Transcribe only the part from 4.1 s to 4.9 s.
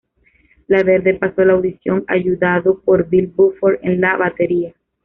batería.